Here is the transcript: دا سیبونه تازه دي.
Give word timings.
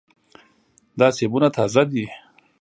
دا 0.99 1.07
سیبونه 1.17 1.47
تازه 1.55 1.83
دي. 1.91 2.05